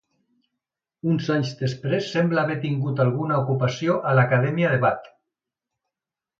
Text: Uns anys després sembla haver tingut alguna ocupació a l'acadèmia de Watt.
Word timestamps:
Uns 1.11 1.29
anys 1.35 1.51
després 1.59 2.09
sembla 2.15 2.43
haver 2.45 2.57
tingut 2.65 3.03
alguna 3.05 3.39
ocupació 3.45 4.01
a 4.13 4.17
l'acadèmia 4.21 4.75
de 4.77 4.83
Watt. 4.89 5.09